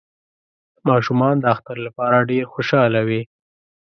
[0.89, 3.21] ماشومان د اختر لپاره ډیر خوشحاله وی